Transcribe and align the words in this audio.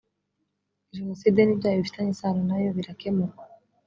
jenoside 0.95 1.39
n 1.43 1.49
ibyaha 1.53 1.77
bifitanye 1.81 2.11
isano 2.13 2.41
na 2.49 2.57
yo 2.63 2.69
birakemurwa 2.77 3.43